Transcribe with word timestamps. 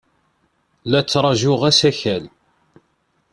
La 0.91 0.99
ttṛajuɣ 1.03 1.61
asakal. 1.69 2.23